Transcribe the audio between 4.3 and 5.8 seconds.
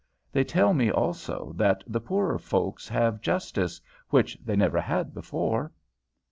they never had before."